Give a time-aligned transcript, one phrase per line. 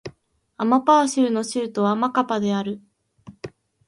[0.57, 2.81] アマパー州の州都はマカパである